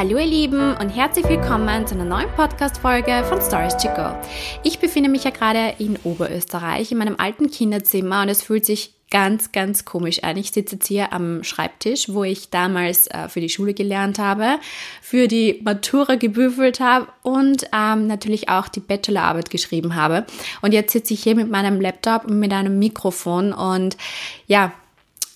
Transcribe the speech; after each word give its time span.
Hallo 0.00 0.16
ihr 0.16 0.24
Lieben 0.24 0.74
und 0.78 0.88
herzlich 0.88 1.28
willkommen 1.28 1.86
zu 1.86 1.94
einer 1.94 2.06
neuen 2.06 2.30
Podcast-Folge 2.34 3.22
von 3.28 3.38
Stories 3.42 3.76
to 3.76 3.88
Go. 3.88 4.16
Ich 4.64 4.78
befinde 4.78 5.10
mich 5.10 5.24
ja 5.24 5.30
gerade 5.30 5.74
in 5.76 5.98
Oberösterreich 6.04 6.90
in 6.90 6.96
meinem 6.96 7.16
alten 7.18 7.50
Kinderzimmer 7.50 8.22
und 8.22 8.30
es 8.30 8.42
fühlt 8.42 8.64
sich 8.64 8.94
ganz, 9.10 9.52
ganz 9.52 9.84
komisch 9.84 10.24
an. 10.24 10.38
Ich 10.38 10.52
sitze 10.52 10.76
jetzt 10.76 10.86
hier 10.88 11.12
am 11.12 11.44
Schreibtisch, 11.44 12.08
wo 12.08 12.24
ich 12.24 12.48
damals 12.48 13.08
äh, 13.08 13.28
für 13.28 13.42
die 13.42 13.50
Schule 13.50 13.74
gelernt 13.74 14.18
habe, 14.18 14.58
für 15.02 15.28
die 15.28 15.60
Matura 15.64 16.14
gebüffelt 16.14 16.80
habe 16.80 17.08
und 17.20 17.66
ähm, 17.76 18.06
natürlich 18.06 18.48
auch 18.48 18.68
die 18.68 18.80
Bachelorarbeit 18.80 19.50
geschrieben 19.50 19.96
habe. 19.96 20.24
Und 20.62 20.72
jetzt 20.72 20.94
sitze 20.94 21.12
ich 21.12 21.22
hier 21.22 21.36
mit 21.36 21.50
meinem 21.50 21.78
Laptop 21.78 22.24
und 22.24 22.38
mit 22.38 22.54
einem 22.54 22.78
Mikrofon 22.78 23.52
und 23.52 23.98
ja, 24.46 24.72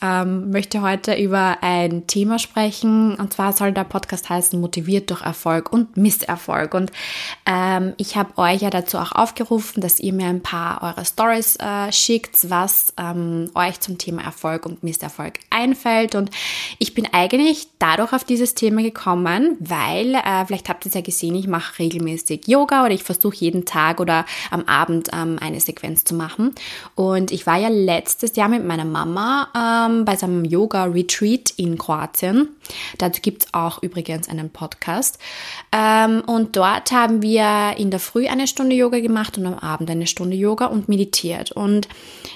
ähm, 0.05 0.51
möchte 0.51 0.83
heute 0.83 1.15
über 1.15 1.59
ein 1.63 2.07
Thema 2.07 2.39
sprechen. 2.39 3.15
Und 3.15 3.33
zwar 3.33 3.53
soll 3.53 3.73
der 3.73 3.85
Podcast 3.85 4.29
heißen 4.29 4.61
Motiviert 4.61 5.09
durch 5.11 5.23
Erfolg 5.23 5.73
und 5.73 5.97
Misserfolg. 5.97 6.75
Und 6.75 6.93
ähm, 7.47 7.95
ich 7.97 8.17
habe 8.17 8.37
euch 8.37 8.61
ja 8.61 8.71
dazu 8.71 8.99
auch 8.99 9.13
aufgerufen, 9.13 9.81
dass 9.81 10.01
ihr 10.01 10.13
mir 10.13 10.27
ein 10.27 10.43
paar 10.43 10.83
eure 10.83 11.05
Stories 11.05 11.57
äh, 11.57 11.91
schickt, 11.91 12.51
was 12.51 12.93
ähm, 12.99 13.51
euch 13.55 13.81
zum 13.81 13.97
Thema 13.97 14.23
Erfolg 14.23 14.67
und 14.67 14.83
Misserfolg 14.83 15.39
einfällt. 15.49 16.15
Und 16.15 16.31
ich 16.79 16.93
bin 16.93 17.09
eigentlich 17.13 17.69
dadurch 17.79 18.13
auf 18.13 18.25
dieses 18.25 18.55
Thema 18.55 18.83
gekommen, 18.83 19.57
weil, 19.61 20.15
äh, 20.17 20.45
vielleicht 20.47 20.69
habt 20.69 20.85
ihr 20.85 20.89
es 20.89 20.95
ja 20.95 21.01
gesehen, 21.01 21.35
ich 21.35 21.47
mache 21.47 21.79
regelmäßig 21.79 22.47
Yoga 22.47 22.85
oder 22.85 22.93
ich 22.93 23.05
versuche 23.05 23.37
jeden 23.37 23.65
Tag 23.65 24.01
oder 24.01 24.27
am 24.51 24.65
Abend 24.65 25.09
ähm, 25.15 25.39
eine 25.41 25.61
Sequenz 25.61 26.05
zu 26.05 26.15
machen. 26.15 26.55
Und 26.95 27.31
ich 27.31 27.47
war 27.47 27.57
ja 27.57 27.69
letztes 27.69 28.37
Jahr 28.37 28.49
mit 28.49 28.65
meiner 28.67 28.85
Mama 28.85 29.49
ähm, 29.95 30.05
bei 30.05 30.17
seinem 30.17 30.45
Yoga-Retreat 30.45 31.55
in 31.57 31.79
Kroatien. 31.79 32.49
Dazu 32.99 33.21
gibt 33.21 33.45
es 33.45 33.55
auch 33.55 33.83
übrigens 33.83 34.29
einen 34.29 34.51
Podcast. 34.51 35.19
Ähm, 35.73 36.23
und 36.27 36.57
dort 36.57 36.93
haben 36.93 37.23
wir 37.23 37.75
in 37.77 37.91
der 37.91 38.01
Früh 38.01 38.27
eine 38.27 38.47
Stunde 38.47 38.75
Yoga 38.75 39.01
gemacht 39.01 39.39
und 39.39 39.47
am 39.47 39.55
Abend 39.55 39.91
eine 39.91 40.07
Stunde 40.07 40.37
Yoga 40.37 40.67
und 40.67 40.89
meditiert. 40.89 41.53
Und 41.53 41.89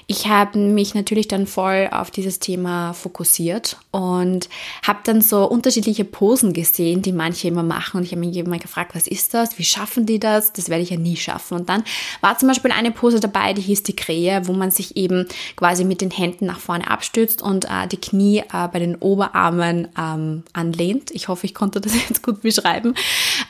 ich 0.07 0.29
habe 0.29 0.59
mich 0.59 0.95
natürlich 0.95 1.29
dann 1.29 1.47
voll 1.47 1.89
auf 1.91 2.11
dieses 2.11 2.39
Thema 2.39 2.93
fokussiert 2.93 3.79
und 3.91 4.49
habe 4.87 5.01
dann 5.05 5.21
so 5.21 5.45
unterschiedliche 5.45 6.05
Posen 6.05 6.53
gesehen, 6.53 7.03
die 7.03 7.13
manche 7.13 7.49
immer 7.49 7.63
machen. 7.63 7.99
Und 7.99 8.05
ich 8.05 8.13
habe 8.13 8.21
mich 8.21 8.37
immer 8.37 8.59
gefragt, 8.59 8.95
was 8.95 9.07
ist 9.07 9.35
das? 9.35 9.59
Wie 9.59 9.65
schaffen 9.65 10.07
die 10.07 10.19
das? 10.19 10.53
Das 10.53 10.69
werde 10.69 10.83
ich 10.83 10.91
ja 10.91 10.97
nie 10.97 11.17
schaffen. 11.17 11.59
Und 11.59 11.69
dann 11.69 11.85
war 12.21 12.39
zum 12.39 12.49
Beispiel 12.49 12.73
eine 12.73 12.91
Pose 12.91 13.21
dabei, 13.21 13.53
die 13.53 13.63
hieß 13.63 13.83
die 13.83 13.97
Krähe, 13.97 14.47
wo 14.47 14.53
man 14.53 14.71
sich 14.71 14.97
eben 14.97 15.27
quasi 15.57 15.85
mit 15.85 16.01
den 16.01 16.11
Händen 16.11 16.47
nach 16.47 16.61
vorne 16.61 16.91
abstützt 16.91 17.43
und 17.49 17.65
äh, 17.65 17.89
die 17.91 17.97
Knie 17.97 18.41
äh, 18.41 18.69
bei 18.71 18.79
den 18.79 18.97
Oberarmen 18.97 19.89
ähm, 19.99 20.45
anlehnt. 20.53 21.11
Ich 21.13 21.29
hoffe, 21.29 21.47
ich 21.47 21.55
konnte 21.55 21.81
das 21.81 21.95
jetzt 22.09 22.23
gut 22.23 22.43
beschreiben. 22.43 22.95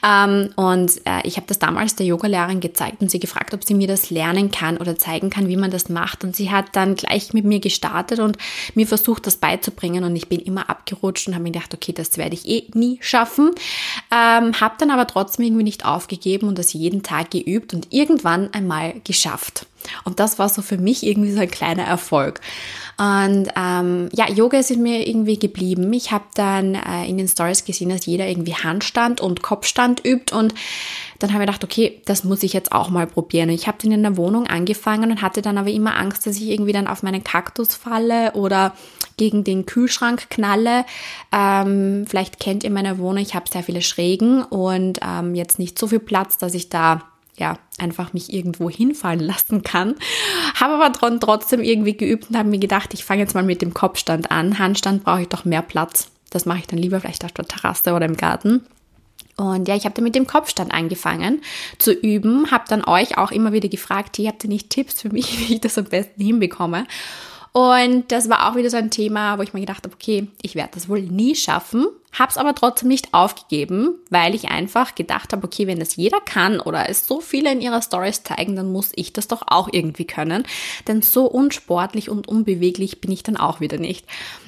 Ähm, 0.07 0.51
und 0.55 0.93
äh, 1.05 1.21
ich 1.25 1.37
habe 1.37 1.49
das 1.49 1.59
damals 1.59 1.97
der 1.97 2.07
Yogalehrerin 2.07 2.61
gezeigt 2.61 3.03
und 3.03 3.11
sie 3.11 3.19
gefragt, 3.19 3.55
ob 3.55 3.65
sie 3.65 3.75
mir 3.75 3.89
das 3.89 4.11
lernen 4.11 4.53
kann 4.53 4.77
oder 4.77 4.97
zeigen 4.97 5.31
kann, 5.31 5.49
wie 5.49 5.57
man 5.57 5.73
das 5.73 5.89
macht. 5.89 6.23
Und 6.23 6.37
sie 6.37 6.51
hat 6.51 6.67
dann 6.73 6.95
gleich 6.95 7.33
mit 7.33 7.45
mir 7.45 7.59
gestartet 7.59 8.21
und 8.21 8.39
mir 8.77 8.87
versucht, 8.87 9.27
das 9.27 9.37
beizubringen. 9.37 10.05
Und 10.05 10.15
ich 10.15 10.29
bin 10.29 10.39
immer 10.39 10.71
abgerutscht 10.71 11.27
und 11.27 11.35
habe 11.35 11.43
mir 11.43 11.51
gedacht, 11.51 11.75
okay, 11.75 11.93
das 11.93 12.17
werde 12.17 12.35
ich 12.35 12.47
eh 12.47 12.69
nie 12.75 12.99
schaffen. 13.01 13.51
Ähm, 14.13 14.61
habe 14.61 14.77
dann 14.79 14.93
aber 14.93 15.09
trotzdem 15.09 15.45
irgendwie 15.45 15.65
nicht 15.65 15.85
aufgegeben 15.85 16.47
und 16.47 16.57
das 16.57 16.73
jeden 16.73 17.03
Tag 17.03 17.33
geübt 17.33 17.75
und 17.75 17.89
irgendwann 17.93 18.55
einmal 18.55 18.95
geschafft. 19.03 19.67
Und 20.05 20.21
das 20.21 20.39
war 20.39 20.49
so 20.49 20.63
für 20.63 20.79
mich 20.79 21.05
irgendwie 21.05 21.33
so 21.33 21.41
ein 21.41 21.51
kleiner 21.51 21.85
Erfolg. 21.85 22.41
Und 22.99 23.49
ähm, 23.55 24.09
ja, 24.13 24.29
Yoga 24.29 24.59
ist 24.59 24.77
mir 24.77 25.07
irgendwie 25.07 25.39
geblieben. 25.39 25.93
Ich 25.93 26.11
habe 26.11 26.25
dann 26.35 26.75
äh, 26.75 27.07
in 27.07 27.17
den 27.17 27.29
Stories 27.29 27.65
gesehen, 27.65 27.91
dass 27.91 28.07
jeder 28.07 28.27
irgendwie 28.27 28.55
Handstand 28.55 29.21
und 29.21 29.41
Kopfstand 29.41 30.05
übt 30.05 30.35
und 30.35 30.53
dann 31.21 31.33
habe 31.33 31.45
ich 31.45 31.47
gedacht, 31.47 31.65
okay, 31.65 32.01
das 32.07 32.25
muss 32.25 32.43
ich 32.43 32.53
jetzt 32.53 32.73
auch 32.73 32.91
mal 32.91 33.07
probieren. 33.07 33.51
Ich 33.51 33.69
habe 33.69 33.79
dann 33.81 33.93
in 33.93 34.03
der 34.03 34.17
Wohnung 34.17 34.47
angefangen 34.49 35.13
und 35.13 35.23
hatte 35.23 35.43
dann 35.43 35.59
aber 35.59 35.71
immer 35.71 35.97
Angst, 35.97 36.27
dass 36.27 36.37
ich 36.37 36.49
irgendwie 36.49 36.73
dann 36.73 36.89
auf 36.89 37.05
meinen 37.05 37.23
Kaktus 37.23 37.75
falle 37.75 38.33
oder 38.33 38.75
gegen 39.17 39.45
den 39.45 39.65
Kühlschrank 39.65 40.29
knalle. 40.31 40.85
Ähm, 41.33 42.05
vielleicht 42.09 42.41
kennt 42.41 42.65
ihr 42.65 42.71
meine 42.71 42.99
Wohnung, 42.99 43.23
ich 43.23 43.35
habe 43.35 43.51
sehr 43.51 43.63
viele 43.63 43.83
Schrägen 43.83 44.43
und 44.43 44.99
ähm, 45.03 45.35
jetzt 45.37 45.59
nicht 45.59 45.79
so 45.79 45.87
viel 45.87 46.01
Platz, 46.01 46.39
dass 46.39 46.55
ich 46.55 46.69
da 46.69 47.03
ja, 47.37 47.57
einfach 47.79 48.13
mich 48.13 48.33
irgendwo 48.33 48.71
hinfallen 48.71 49.21
lassen 49.21 49.63
kann. 49.63 49.95
Habe 50.55 50.83
aber 50.83 51.19
trotzdem 51.21 51.63
irgendwie 51.63 51.97
geübt 51.97 52.31
und 52.31 52.37
habe 52.37 52.49
mir 52.49 52.59
gedacht, 52.59 52.95
ich 52.95 53.05
fange 53.05 53.23
jetzt 53.23 53.35
mal 53.35 53.43
mit 53.43 53.63
dem 53.63 53.75
Kopfstand 53.75 54.31
an. 54.31 54.59
Handstand 54.59 55.05
brauche 55.05 55.23
ich 55.23 55.29
doch 55.29 55.45
mehr 55.45 55.63
Platz. 55.63 56.11
Das 56.31 56.47
mache 56.47 56.59
ich 56.59 56.67
dann 56.67 56.79
lieber 56.79 57.01
vielleicht 57.01 57.25
auf 57.25 57.33
der 57.33 57.47
Terrasse 57.47 57.95
oder 57.95 58.07
im 58.07 58.17
Garten. 58.17 58.67
Und 59.37 59.69
ja, 59.69 59.77
ich 59.77 59.85
habe 59.85 59.95
dann 59.95 60.05
mit 60.05 60.17
dem 60.17 60.27
Kopfstand 60.27 60.73
angefangen 60.73 61.43
zu 61.79 61.93
üben, 61.93 62.51
habe 62.51 62.65
dann 62.69 62.85
euch 62.85 63.19
auch 63.19 63.31
immer 63.31 63.53
wieder 63.53 63.69
gefragt, 63.69 64.19
ihr 64.19 64.29
habt 64.29 64.43
ihr 64.43 64.51
nicht 64.51 64.69
Tipps 64.69 65.01
für 65.01 65.11
mich, 65.11 65.39
wie 65.49 65.55
ich 65.55 65.61
das 65.61 65.79
am 65.79 65.85
besten 65.85 66.23
hinbekomme. 66.23 66.87
Und 67.53 68.13
das 68.13 68.29
war 68.29 68.49
auch 68.51 68.57
wieder 68.57 68.69
so 68.69 68.77
ein 68.77 68.91
Thema, 68.91 69.39
wo 69.39 69.43
ich 69.43 69.55
mir 69.55 69.61
gedacht 69.61 69.85
habe, 69.85 69.95
okay, 69.95 70.29
ich 70.43 70.55
werde 70.55 70.71
das 70.75 70.89
wohl 70.89 71.03
nie 71.03 71.35
schaffen, 71.35 71.87
habe 72.13 72.31
es 72.31 72.37
aber 72.37 72.55
trotzdem 72.55 72.89
nicht 72.89 73.13
aufgegeben, 73.13 73.95
weil 74.11 74.35
ich 74.35 74.49
einfach 74.49 74.95
gedacht 74.95 75.33
habe, 75.33 75.45
okay, 75.45 75.67
wenn 75.67 75.79
das 75.79 75.97
jeder 75.97 76.21
kann 76.21 76.61
oder 76.61 76.89
es 76.89 77.07
so 77.07 77.21
viele 77.21 77.53
in 77.53 77.61
ihrer 77.61 77.83
Stories 77.83 78.23
zeigen, 78.23 78.57
dann 78.57 78.73
muss 78.73 78.93
ich 78.95 79.13
das 79.13 79.29
doch 79.29 79.43
auch 79.47 79.69
irgendwie 79.71 80.07
können. 80.07 80.45
Denn 80.87 81.03
so 81.03 81.27
unsportlich 81.27 82.09
und 82.09 82.27
unbeweglich 82.29 83.01
bin 83.01 83.13
ich 83.13 83.23
dann 83.23 83.37
auch 83.37 83.61
wieder 83.61 83.79
nicht. 83.79 84.07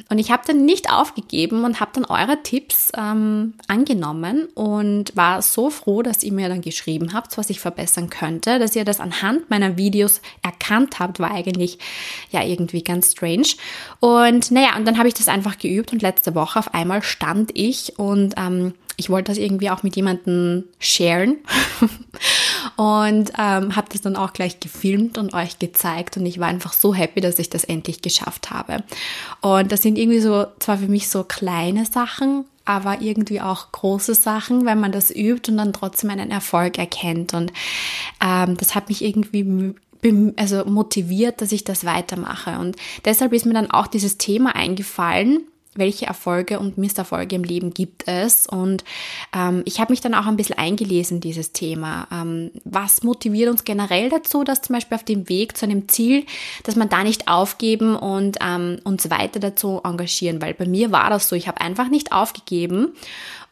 Und 0.08 0.18
ich 0.18 0.32
habe 0.32 0.42
dann 0.44 0.64
nicht 0.64 0.90
aufgegeben 0.92 1.64
und 1.64 1.78
habe 1.78 1.92
dann 1.94 2.04
eure 2.04 2.42
Tipps 2.42 2.90
ähm, 2.96 3.54
angenommen 3.68 4.48
und 4.54 5.16
war 5.16 5.40
so 5.40 5.70
froh, 5.70 6.02
dass 6.02 6.24
ihr 6.24 6.32
mir 6.32 6.48
dann 6.48 6.62
geschrieben 6.62 7.12
habt, 7.12 7.38
was 7.38 7.48
ich 7.48 7.60
verbessern 7.60 8.10
könnte, 8.10 8.58
dass 8.58 8.74
ihr 8.74 8.84
das 8.84 8.98
anhand 8.98 9.50
meiner 9.50 9.76
Videos 9.76 10.20
erkannt 10.42 10.98
habt, 10.98 11.20
war 11.20 11.30
eigentlich 11.30 11.78
ja 12.30 12.42
irgendwie 12.42 12.82
ganz 12.82 13.12
strange. 13.12 13.48
Und 14.00 14.50
naja, 14.50 14.76
und 14.76 14.84
dann 14.84 14.98
habe 14.98 15.06
ich 15.06 15.14
das 15.14 15.28
einfach 15.28 15.58
geübt 15.58 15.92
und 15.92 16.02
letzte 16.02 16.34
Woche 16.34 16.58
auf 16.58 16.74
einmal 16.74 17.02
stand 17.02 17.49
ich 17.50 17.98
und 17.98 18.34
ähm, 18.36 18.74
ich 18.96 19.08
wollte 19.08 19.32
das 19.32 19.38
irgendwie 19.38 19.70
auch 19.70 19.82
mit 19.82 19.96
jemandem 19.96 20.64
sharen 20.78 21.38
und 22.76 23.32
ähm, 23.38 23.76
habe 23.76 23.88
das 23.90 24.02
dann 24.02 24.16
auch 24.16 24.32
gleich 24.34 24.60
gefilmt 24.60 25.16
und 25.16 25.32
euch 25.32 25.58
gezeigt 25.58 26.16
und 26.18 26.26
ich 26.26 26.38
war 26.38 26.48
einfach 26.48 26.74
so 26.74 26.94
happy, 26.94 27.20
dass 27.20 27.38
ich 27.38 27.48
das 27.48 27.64
endlich 27.64 28.02
geschafft 28.02 28.50
habe. 28.50 28.84
Und 29.40 29.72
das 29.72 29.82
sind 29.82 29.96
irgendwie 29.96 30.20
so 30.20 30.46
zwar 30.58 30.78
für 30.78 30.88
mich 30.88 31.08
so 31.08 31.24
kleine 31.24 31.86
Sachen, 31.86 32.44
aber 32.66 33.00
irgendwie 33.00 33.40
auch 33.40 33.72
große 33.72 34.14
Sachen, 34.14 34.66
wenn 34.66 34.78
man 34.78 34.92
das 34.92 35.10
übt 35.10 35.50
und 35.50 35.56
dann 35.56 35.72
trotzdem 35.72 36.10
einen 36.10 36.30
Erfolg 36.30 36.78
erkennt. 36.78 37.32
Und 37.32 37.52
ähm, 38.22 38.56
das 38.58 38.74
hat 38.74 38.88
mich 38.90 39.02
irgendwie 39.02 39.74
also 40.36 40.64
motiviert, 40.64 41.40
dass 41.40 41.52
ich 41.52 41.64
das 41.64 41.84
weitermache. 41.84 42.58
Und 42.58 42.76
deshalb 43.04 43.32
ist 43.32 43.46
mir 43.46 43.54
dann 43.54 43.70
auch 43.70 43.86
dieses 43.86 44.18
Thema 44.18 44.54
eingefallen, 44.54 45.46
welche 45.74 46.06
Erfolge 46.06 46.58
und 46.58 46.78
Misserfolge 46.78 47.36
im 47.36 47.44
Leben 47.44 47.72
gibt 47.72 48.08
es. 48.08 48.46
Und 48.46 48.84
ähm, 49.34 49.62
ich 49.64 49.78
habe 49.78 49.92
mich 49.92 50.00
dann 50.00 50.14
auch 50.14 50.26
ein 50.26 50.36
bisschen 50.36 50.58
eingelesen 50.58 51.18
in 51.18 51.20
dieses 51.20 51.52
Thema. 51.52 52.08
Ähm, 52.12 52.50
was 52.64 53.02
motiviert 53.02 53.50
uns 53.50 53.64
generell 53.64 54.08
dazu, 54.08 54.42
dass 54.42 54.62
zum 54.62 54.74
Beispiel 54.74 54.96
auf 54.96 55.04
dem 55.04 55.28
Weg 55.28 55.56
zu 55.56 55.66
einem 55.66 55.88
Ziel, 55.88 56.26
dass 56.64 56.76
man 56.76 56.88
da 56.88 57.04
nicht 57.04 57.28
aufgeben 57.28 57.94
und 57.94 58.38
ähm, 58.40 58.80
uns 58.84 59.10
weiter 59.10 59.38
dazu 59.38 59.80
engagieren? 59.84 60.42
Weil 60.42 60.54
bei 60.54 60.66
mir 60.66 60.90
war 60.90 61.08
das 61.08 61.28
so, 61.28 61.36
ich 61.36 61.46
habe 61.46 61.60
einfach 61.60 61.88
nicht 61.88 62.12
aufgegeben 62.12 62.92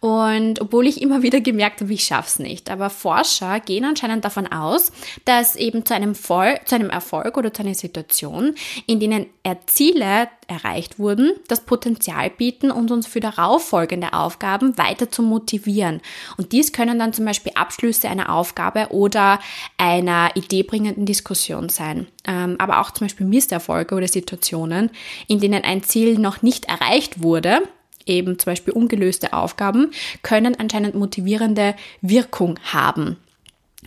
und 0.01 0.61
obwohl 0.61 0.87
ich 0.87 1.03
immer 1.03 1.23
wieder 1.23 1.41
gemerkt 1.41 1.81
habe, 1.81 1.93
ich 1.93 2.05
schaff's 2.05 2.39
nicht. 2.39 2.71
Aber 2.71 2.89
Forscher 2.89 3.59
gehen 3.59 3.85
anscheinend 3.85 4.25
davon 4.25 4.47
aus, 4.47 4.93
dass 5.25 5.57
eben 5.57 5.85
zu 5.85 5.95
einem, 5.95 6.15
Voll 6.15 6.59
zu 6.67 6.77
einem 6.77 6.91
Erfolg 6.91 7.37
oder 7.37 7.53
zu 7.53 7.63
einer 7.63 7.75
Situation, 7.75 8.55
in 8.87 9.01
denen 9.01 9.27
Ziele 9.67 10.29
erreicht 10.47 10.99
wurden, 10.99 11.33
das 11.49 11.63
Potenzial 11.63 12.31
bieten 12.31 12.71
und 12.71 12.91
uns 12.91 13.07
für 13.07 13.21
darauffolgende 13.21 14.13
Aufgaben 14.13 14.79
weiter 14.79 15.11
zu 15.11 15.23
motivieren. 15.23 16.01
Und 16.37 16.53
dies 16.53 16.73
können 16.73 16.99
dann 16.99 17.13
zum 17.13 17.25
Beispiel 17.25 17.53
Abschlüsse 17.55 18.09
einer 18.09 18.33
Aufgabe 18.33 18.89
oder 18.91 19.41
einer 19.79 20.31
ideebringenden 20.35 21.07
Diskussion 21.07 21.69
sein. 21.69 22.07
Ähm, 22.25 22.57
aber 22.59 22.81
auch 22.81 22.93
zum 22.93 23.07
Beispiel 23.07 23.27
Misserfolge 23.27 23.95
oder 23.95 24.09
Situationen, 24.09 24.91
in 25.27 25.41
denen 25.41 25.65
ein 25.65 25.83
Ziel 25.83 26.19
noch 26.19 26.43
nicht 26.43 26.67
erreicht 26.67 27.23
wurde, 27.23 27.63
eben 28.09 28.39
zum 28.39 28.53
Beispiel 28.53 28.75
ungelöste 28.75 29.33
Aufgaben, 29.33 29.91
können 30.23 30.59
anscheinend 30.59 30.95
motivierende 30.95 31.75
Wirkung 32.01 32.59
haben. 32.65 33.17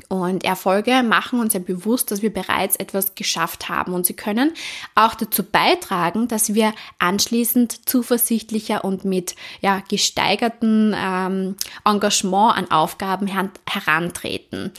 Und 0.08 0.46
Erfolge 0.46 1.04
machen 1.04 1.42
uns 1.42 1.54
ja 1.54 1.60
bewusst, 1.60 2.12
dass 2.12 2.22
wir 2.22 2.32
bereits 2.34 2.78
etwas 2.78 3.14
geschafft 3.16 3.68
haben. 3.68 3.94
Und 3.94 4.06
sie 4.06 4.14
können 4.14 4.54
auch 4.96 5.16
dazu 5.16 5.44
beitragen, 5.44 6.30
dass 6.30 6.54
wir 6.54 6.74
anschließend 7.00 7.90
zuversichtlicher 7.90 8.86
und 8.86 9.04
mit 9.04 9.36
ja, 9.60 9.84
gesteigerten 9.90 10.96
ähm, 10.98 11.58
Engagement 11.84 12.58
an 12.58 12.72
Aufgaben 12.72 13.28
her 13.28 13.50
herantreten. 13.68 14.72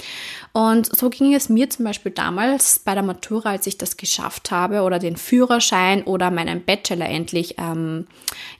Und 0.52 0.96
so 0.96 1.10
ging 1.10 1.34
es 1.34 1.50
mir 1.50 1.68
zum 1.68 1.84
Beispiel 1.84 2.12
damals 2.12 2.78
bei 2.78 2.94
der 2.94 3.02
Matura, 3.02 3.50
als 3.50 3.66
ich 3.66 3.76
das 3.76 3.98
geschafft 3.98 4.50
habe 4.50 4.80
oder 4.80 4.98
den 4.98 5.16
Führerschein 5.16 6.04
oder 6.04 6.30
meinen 6.30 6.64
Bachelor 6.64 7.06
endlich 7.06 7.56
ähm, 7.58 8.06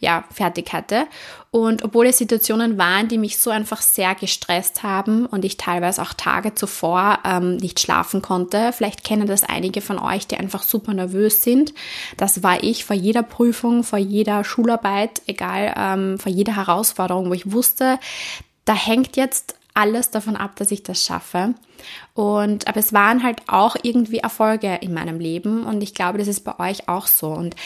ja, 0.01 0.25
fertig 0.31 0.71
hatte. 0.75 1.07
Und 1.55 1.85
obwohl 1.85 2.07
es 2.07 2.17
Situationen 2.17 2.79
waren, 2.79 3.09
die 3.09 3.19
mich 3.19 3.37
so 3.37 3.51
einfach 3.51 3.83
sehr 3.83 4.15
gestresst 4.15 4.83
haben 4.83 5.27
und 5.27 5.45
ich 5.45 5.59
teilweise 5.59 6.01
auch 6.01 6.15
Tage 6.15 6.55
zuvor 6.55 7.19
ähm, 7.27 7.59
nicht 7.59 7.79
schlafen 7.79 8.23
konnte, 8.23 8.73
vielleicht 8.73 9.05
kennen 9.05 9.27
das 9.27 9.43
einige 9.45 9.83
von 9.83 9.99
euch, 9.99 10.27
die 10.27 10.39
einfach 10.39 10.63
super 10.63 10.95
nervös 10.95 11.43
sind. 11.43 11.75
Das 12.17 12.43
war 12.43 12.63
ich 12.63 12.87
vor 12.87 12.97
jeder 12.97 13.23
Prüfung, 13.23 13.85
vor 13.85 13.99
jeder 13.99 14.45
Schularbeit, 14.45 15.21
egal, 15.27 15.75
ähm, 15.77 16.19
vor 16.19 16.33
jeder 16.33 16.57
Herausforderung, 16.57 17.29
wo 17.29 17.35
ich 17.35 17.53
wusste, 17.53 17.99
da 18.65 18.75
hängt 18.75 19.19
jetzt 19.19 19.57
alles 19.75 20.11
davon 20.11 20.37
ab, 20.37 20.57
dass 20.57 20.71
ich 20.71 20.83
das 20.83 21.05
schaffe. 21.05 21.55
Und 22.15 22.69
aber 22.69 22.79
es 22.79 22.93
waren 22.93 23.23
halt 23.23 23.43
auch 23.49 23.77
irgendwie 23.83 24.19
Erfolge 24.19 24.79
in 24.81 24.95
meinem 24.95 25.19
Leben 25.19 25.65
und 25.65 25.83
ich 25.83 25.95
glaube, 25.95 26.19
das 26.19 26.29
ist 26.29 26.45
bei 26.45 26.59
euch 26.59 26.89
auch 26.89 27.07
so. 27.07 27.29
Und 27.29 27.57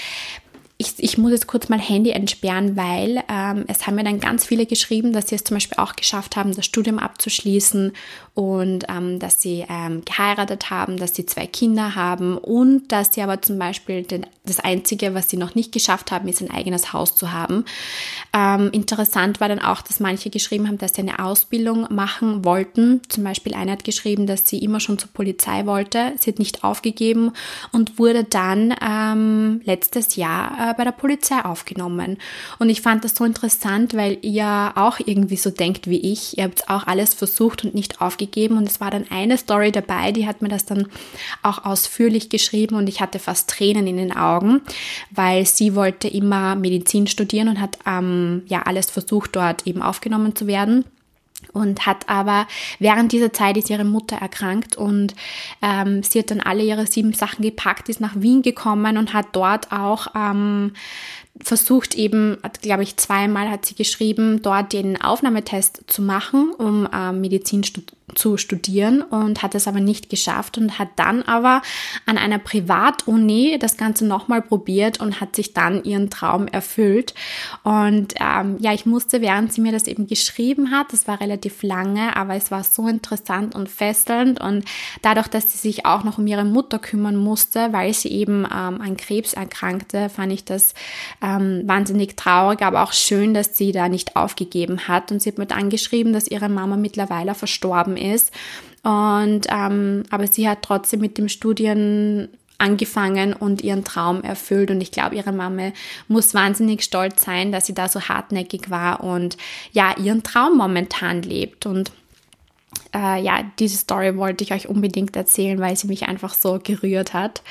ich, 0.79 0.95
ich 0.99 1.17
muss 1.17 1.33
jetzt 1.33 1.47
kurz 1.47 1.69
mein 1.69 1.81
Handy 1.81 2.11
entsperren, 2.11 2.77
weil 2.77 3.23
ähm, 3.31 3.65
es 3.67 3.87
haben 3.87 3.95
mir 3.95 4.05
dann 4.05 4.21
ganz 4.21 4.45
viele 4.45 4.67
geschrieben, 4.67 5.13
dass 5.13 5.29
sie 5.29 5.35
es 5.35 5.45
zum 5.45 5.57
Beispiel 5.57 5.79
auch 5.79 5.97
geschafft 5.97 6.37
haben, 6.37 6.55
das 6.55 6.67
Studium 6.67 6.99
abzuschließen 6.99 7.93
und 8.37 8.85
ähm, 8.91 9.19
dass 9.19 9.41
sie 9.41 9.65
ähm, 9.67 10.03
geheiratet 10.05 10.69
haben, 10.69 10.99
dass 10.99 11.15
sie 11.15 11.25
zwei 11.25 11.47
Kinder 11.47 11.95
haben 11.95 12.37
und 12.37 12.93
dass 12.93 13.15
sie 13.15 13.23
aber 13.23 13.41
zum 13.41 13.59
Beispiel 13.59 14.03
den, 14.03 14.27
das 14.45 14.61
Einzige, 14.61 15.15
was 15.15 15.31
sie 15.31 15.39
noch 15.39 15.55
nicht 15.55 15.73
geschafft 15.73 16.13
haben, 16.13 16.29
ist 16.29 16.43
ein 16.43 16.51
eigenes 16.51 16.93
Haus 16.93 17.17
zu 17.17 17.33
haben. 17.33 17.65
Ähm, 18.35 18.69
interessant 18.73 19.41
war 19.41 19.49
dann 19.49 19.59
auch, 19.59 19.81
dass 19.81 20.01
manche 20.01 20.29
geschrieben 20.29 20.69
haben, 20.69 20.77
dass 20.77 20.95
sie 20.95 21.01
eine 21.01 21.19
Ausbildung 21.19 21.87
machen 21.89 22.45
wollten. 22.45 23.01
Zum 23.09 23.25
Beispiel 23.25 23.55
eine 23.55 23.73
hat 23.73 23.85
geschrieben, 23.85 24.27
dass 24.27 24.47
sie 24.47 24.59
immer 24.59 24.81
schon 24.81 24.99
zur 24.99 25.09
Polizei 25.15 25.65
wollte. 25.65 26.13
Sie 26.19 26.31
hat 26.31 26.39
nicht 26.39 26.63
aufgegeben 26.63 27.33
und 27.73 27.99
wurde 27.99 28.25
dann 28.25 28.75
ähm, 28.87 29.63
letztes 29.65 30.17
Jahr 30.17 30.73
äh, 30.73 30.75
bei 30.75 30.85
der 30.85 30.93
Polizei 30.93 31.43
aufgenommen. 31.43 32.19
Und 32.59 32.69
ich 32.69 32.83
fand 32.83 33.03
das 33.03 33.15
so 33.15 33.25
interessant, 33.25 33.95
weil 33.95 34.19
ihr 34.21 34.75
auch 34.75 35.01
irgendwie 35.03 35.37
so 35.37 35.49
denkt 35.49 35.89
wie 35.89 36.13
ich. 36.13 36.37
Ihr 36.37 36.45
habt 36.45 36.69
auch 36.69 36.87
alles 36.87 37.15
versucht 37.15 37.65
und 37.65 37.75
nicht 37.75 38.03
aufgegeben. 38.03 38.26
Und 38.57 38.69
es 38.69 38.81
war 38.81 38.91
dann 38.91 39.07
eine 39.11 39.37
Story 39.39 39.73
dabei, 39.73 40.13
die 40.13 40.27
hat 40.27 40.43
mir 40.43 40.49
das 40.49 40.65
dann 40.65 40.89
auch 41.43 41.65
ausführlich 41.65 42.29
geschrieben 42.29 42.77
und 42.77 42.89
ich 42.89 43.01
hatte 43.01 43.19
fast 43.19 43.51
Tränen 43.51 43.87
in 43.87 43.97
den 43.97 44.17
Augen, 44.17 44.63
weil 45.11 45.47
sie 45.47 45.75
wollte 45.75 46.09
immer 46.09 46.57
Medizin 46.57 47.07
studieren 47.07 47.49
und 47.49 47.61
hat 47.61 47.79
ähm, 47.87 48.43
ja 48.47 48.63
alles 48.63 48.91
versucht, 48.91 49.37
dort 49.37 49.67
eben 49.67 49.83
aufgenommen 49.83 50.35
zu 50.35 50.47
werden 50.47 50.85
und 51.53 51.87
hat 51.87 52.09
aber 52.09 52.47
während 52.79 53.13
dieser 53.13 53.33
Zeit 53.33 53.57
ist 53.57 53.71
ihre 53.71 53.85
Mutter 53.85 54.17
erkrankt 54.17 54.77
und 54.77 55.15
ähm, 55.63 56.03
sie 56.03 56.19
hat 56.21 56.31
dann 56.31 56.41
alle 56.41 56.63
ihre 56.63 56.87
sieben 56.87 57.13
Sachen 57.13 57.43
gepackt, 57.43 57.89
ist 57.89 58.01
nach 58.01 58.15
Wien 58.17 58.43
gekommen 58.43 58.97
und 58.97 59.13
hat 59.13 59.27
dort 59.33 59.73
auch 59.73 60.09
ähm, 60.15 60.73
versucht 61.43 61.95
eben, 61.95 62.39
glaube 62.63 62.83
ich, 62.83 62.97
zweimal 62.97 63.51
hat 63.51 63.67
sie 63.67 63.75
geschrieben, 63.75 64.43
dort 64.43 64.73
den 64.73 65.01
Aufnahmetest 65.01 65.85
zu 65.87 66.03
machen, 66.03 66.51
um 66.57 66.89
äh, 66.93 67.13
Medizin 67.13 67.65
stu 67.65 67.83
zu 68.15 68.37
studieren 68.37 69.03
und 69.03 69.43
hat 69.43 69.57
es 69.57 69.67
aber 69.67 69.81
nicht 69.81 70.09
geschafft 70.09 70.59
und 70.59 70.79
hat 70.79 70.91
dann 70.95 71.23
aber 71.23 71.61
an 72.07 72.19
einer 72.19 72.39
Privatuni 72.39 73.59
das 73.59 73.77
Ganze 73.77 74.07
nochmal 74.07 74.43
probiert 74.43 75.01
und 75.01 75.21
hat 75.21 75.35
sich 75.35 75.55
dann 75.55 75.83
ihren 75.83 76.09
Traum 76.09 76.47
erfüllt. 76.47 77.15
Und 77.65 78.15
ähm, 78.21 78.57
ja, 78.61 78.73
ich 78.73 78.87
musste, 78.87 79.21
während 79.23 79.53
sie 79.53 79.61
mir 79.61 79.73
das 79.73 79.89
eben 79.89 80.07
geschrieben 80.07 80.71
hat, 80.71 80.93
das 80.93 81.09
war 81.09 81.21
relativ 81.21 81.65
lange, 81.65 82.17
aber 82.17 82.37
es 82.37 82.53
war 82.53 82.63
so 82.63 82.87
interessant 82.87 83.57
und 83.57 83.69
fesselnd 83.69 84.41
und 84.41 84.65
dadurch, 85.03 85.27
dass 85.27 85.51
sie 85.53 85.59
sich 85.59 85.85
auch 85.85 86.05
noch 86.05 86.19
um 86.19 86.27
ihre 86.29 86.45
Mutter 86.45 86.79
kümmern 86.79 87.17
musste, 87.17 87.73
weil 87.73 87.93
sie 87.93 88.13
eben 88.13 88.45
ähm, 88.45 88.81
an 88.81 88.97
Krebs 88.97 89.33
erkrankte, 89.33 90.09
fand 90.11 90.33
ich 90.33 90.45
das 90.45 90.75
ähm, 91.27 91.63
wahnsinnig 91.67 92.17
traurig, 92.17 92.63
aber 92.63 92.85
auch 92.85 92.93
schön, 92.93 93.35
dass 93.35 93.59
sie 93.59 93.73
da 93.73 93.89
nicht 93.89 94.15
aufgegeben 94.15 94.87
hat. 94.87 95.11
Und 95.11 95.21
sie 95.21 95.31
hat 95.31 95.39
mir 95.39 95.47
dann 95.47 95.71
geschrieben, 95.71 96.13
dass 96.13 96.29
ihre 96.29 96.49
Mama 96.49 96.77
mittlerweile 96.77 97.35
verstorben 97.35 97.97
ist. 97.97 98.33
Und 98.85 99.47
ähm, 99.51 100.05
aber 100.11 100.29
sie 100.29 100.49
hat 100.49 100.63
trotzdem 100.63 101.01
mit 101.01 101.19
dem 101.19 101.29
Studien 101.29 102.29
angefangen 102.59 103.33
und 103.33 103.63
ihren 103.63 103.83
Traum 103.83 104.23
erfüllt. 104.23 104.71
Und 104.71 104.81
ich 104.81 104.93
glaube, 104.93 105.17
ihre 105.17 105.33
Mama 105.33 105.73
muss 106.07 106.33
wahnsinnig 106.33 106.85
stolz 106.85 107.25
sein, 107.25 107.51
dass 107.51 107.67
sie 107.67 107.75
da 107.75 107.89
so 107.89 108.03
hartnäckig 108.03 108.71
war 108.71 109.03
und 109.03 109.37
ja, 109.73 109.97
ihren 109.99 110.23
Traum 110.23 110.57
momentan 110.57 111.23
lebt. 111.23 111.67
Und 111.67 111.91
äh, 112.95 113.21
ja, 113.21 113.43
diese 113.59 113.77
Story 113.77 114.17
wollte 114.17 114.45
ich 114.45 114.53
euch 114.53 114.69
unbedingt 114.69 115.17
erzählen, 115.17 115.59
weil 115.59 115.77
sie 115.77 115.89
mich 115.89 116.05
einfach 116.07 116.35
so 116.35 116.61
gerührt 116.63 117.15
hat. 117.15 117.43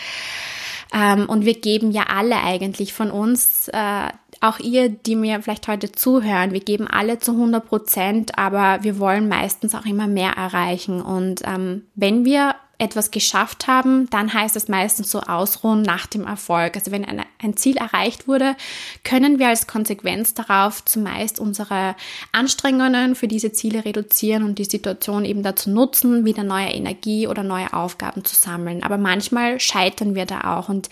Ähm, 0.94 1.28
und 1.28 1.46
wir 1.46 1.56
geben 1.56 1.92
ja 1.92 2.04
alle 2.16 2.38
eigentlich 2.38 2.94
von 2.94 3.12
uns, 3.12 3.68
äh, 3.70 4.10
auch 4.42 4.60
ihr, 4.60 4.90
die 4.90 5.16
mir 5.16 5.42
vielleicht 5.42 5.68
heute 5.68 5.92
zuhören, 5.92 6.52
wir 6.52 6.60
geben 6.60 6.88
alle 6.88 7.20
zu 7.20 7.32
100 7.32 7.66
Prozent, 7.66 8.38
aber 8.38 8.84
wir 8.84 9.00
wollen 9.00 9.28
meistens 9.28 9.74
auch 9.76 9.86
immer 9.86 10.08
mehr 10.08 10.32
erreichen. 10.32 11.02
Und 11.02 11.42
ähm, 11.46 11.84
wenn 11.96 12.26
wir 12.26 12.56
etwas 12.78 13.12
geschafft 13.12 13.68
haben, 13.68 14.10
dann 14.10 14.34
heißt 14.34 14.56
es 14.56 14.68
meistens 14.68 15.10
so 15.10 15.22
ausruhen 15.22 15.82
nach 15.82 16.08
dem 16.08 16.26
Erfolg. 16.26 16.76
Also 16.76 16.92
wenn 16.92 17.06
ein, 17.06 17.26
ein, 17.42 17.56
Ziel 17.56 17.78
erreicht 17.78 18.28
wurde, 18.28 18.56
können 19.04 19.40
wir 19.40 19.48
als 19.48 19.68
Konsequenz 19.68 20.34
darauf 20.34 20.84
zumeist 20.84 21.40
unsere 21.40 21.96
Anstrengungen 22.32 23.16
für 23.16 23.28
diese 23.28 23.54
Ziele 23.54 23.86
reduzieren 23.86 24.44
und 24.44 24.60
die 24.60 24.66
Situation 24.66 25.26
eben 25.26 25.44
dazu 25.44 25.70
nutzen, 25.70 26.26
wieder 26.26 26.44
neue 26.44 26.70
Energie 26.70 27.28
oder 27.28 27.44
neue 27.44 27.72
Aufgaben 27.74 28.26
zu 28.26 28.36
sammeln. 28.36 28.84
Aber 28.84 28.98
manchmal 28.98 29.60
scheitern 29.60 30.16
wir 30.16 30.26
da 30.26 30.58
auch 30.58 30.70
und 30.70 30.90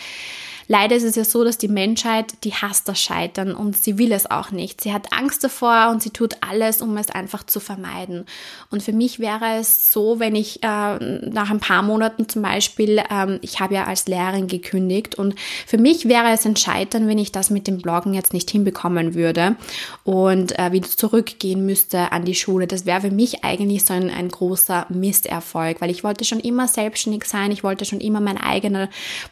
Leider 0.68 0.95
ist 0.95 1.04
es 1.04 1.15
ja 1.15 1.25
so, 1.25 1.44
dass 1.44 1.57
die 1.57 1.68
Menschheit, 1.68 2.33
die 2.44 2.54
hasst 2.54 2.88
das 2.88 3.00
Scheitern 3.00 3.54
und 3.54 3.77
sie 3.77 3.98
will 3.98 4.12
es 4.12 4.30
auch 4.30 4.51
nicht. 4.51 4.81
Sie 4.81 4.94
hat 4.94 5.12
Angst 5.12 5.44
davor 5.44 5.89
und 5.92 6.01
sie 6.01 6.12
tut 6.12 6.38
alles, 6.42 6.81
um 6.81 6.95
es 6.98 7.10
einfach 7.10 7.44
zu 7.44 7.60
vermeiden. 7.60 8.25
Und 8.69 8.83
für 8.83 8.94
mich 8.94 9.19
wäre 9.19 9.57
es 9.60 9.92
so, 9.92 10.19
wenn 10.19 10.36
ich 10.36 10.63
äh, 10.63 10.68
nach 10.68 11.50
ein 11.50 11.60
paar 11.60 11.81
Monaten 11.81 12.30
zum 12.30 12.42
Beispiel, 12.42 13.04
ähm, 13.12 13.39
ich 13.42 13.60
habe 13.60 13.75
ja 13.75 13.86
als 13.86 14.07
Lehrerin 14.07 14.48
gekündigt 14.48 15.15
und 15.15 15.36
für 15.68 15.77
mich 15.77 16.07
wäre 16.07 16.31
es 16.31 16.45
ein 16.45 16.56
Scheitern, 16.56 17.07
wenn 17.07 17.18
ich 17.18 17.31
das 17.31 17.50
mit 17.50 17.68
dem 17.68 17.80
Bloggen 17.80 18.13
jetzt 18.13 18.33
nicht 18.33 18.50
hinbekommen 18.50 19.15
würde 19.15 19.56
und 20.04 20.57
äh, 20.57 20.71
wieder 20.71 20.88
zurückgehen 20.88 21.65
müsste 21.65 22.12
an 22.12 22.25
die 22.25 22.36
Schule. 22.36 22.68
Das 22.68 22.86
wäre 22.86 23.01
für 23.01 23.12
mich 23.12 23.44
eigentlich 23.44 23.86
so 23.86 23.94
ein, 23.94 24.10
ein 24.10 24.30
großer 24.30 24.86
Misserfolg, 24.89 25.81
weil 25.81 25.92
ich 25.92 26.04
wollte 26.04 26.25
schon 26.25 26.39
immer 26.39 26.68
selbstständig 26.68 27.25
sein, 27.25 27.51
ich 27.51 27.63
wollte 27.63 27.86
schon 27.86 28.00
immer 28.01 28.21
mein 28.21 28.38
eigener 28.38 28.89